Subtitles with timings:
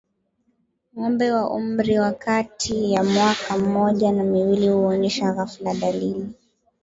[0.93, 6.29] Ng'ombe wa umri wa kati ya mwaka mmoja na miwili huonyesha ghafla dalili